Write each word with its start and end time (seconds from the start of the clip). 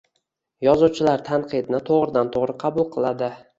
Yozuvchilar 0.67 1.25
tanqidni 1.27 1.83
toʻgʻridan 1.91 2.35
toʻgʻri 2.39 2.59
qabul 2.67 2.91
qiladi 2.99 3.33